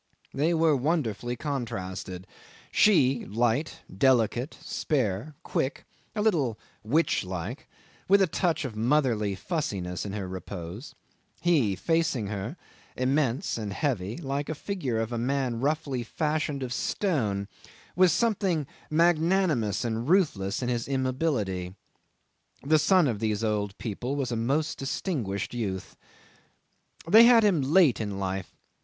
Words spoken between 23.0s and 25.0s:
of these old people was a most